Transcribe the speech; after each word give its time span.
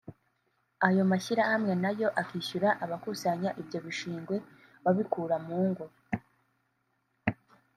ayo 0.87 1.03
mashyirahamwe 1.11 1.73
nayo 1.83 2.07
akishyura 2.21 2.69
abakusanya 2.83 3.49
ibyo 3.61 3.77
bishingwe 3.85 4.35
babikura 4.83 5.35
mu 5.45 5.57
ngo 5.69 5.85